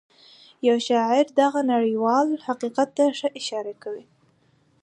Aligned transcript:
يو 0.67 0.75
شاعر 0.89 1.25
دغه 1.41 1.61
نړيوال 1.73 2.27
حقيقت 2.45 2.89
ته 2.97 3.05
ښه 3.17 3.27
اشاره 3.39 3.73
کوي. 3.83 4.05